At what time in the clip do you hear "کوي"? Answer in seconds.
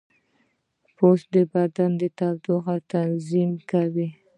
3.71-4.07